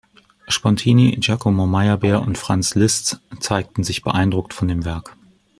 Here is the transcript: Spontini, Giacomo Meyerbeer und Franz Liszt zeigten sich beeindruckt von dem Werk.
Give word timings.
Spontini, 0.47 1.15
Giacomo 1.19 1.67
Meyerbeer 1.67 2.23
und 2.23 2.35
Franz 2.35 2.73
Liszt 2.73 3.21
zeigten 3.39 3.83
sich 3.83 4.01
beeindruckt 4.01 4.51
von 4.51 4.67
dem 4.67 4.83
Werk. 4.83 5.15